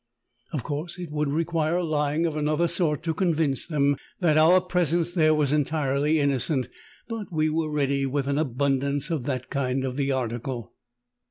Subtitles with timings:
[0.51, 5.11] Of course it would require lying of another sort to convince them that our presence
[5.13, 6.69] there was entirely innocent,
[7.07, 10.73] but we were ready with an abundance of that kind of the article.